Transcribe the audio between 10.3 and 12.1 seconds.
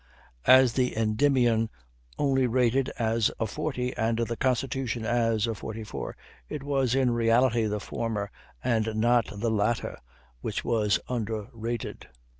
which was underrated.